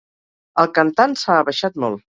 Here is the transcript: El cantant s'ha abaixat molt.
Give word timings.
El 0.63 0.71
cantant 0.79 1.15
s'ha 1.25 1.39
abaixat 1.45 1.83
molt. 1.87 2.07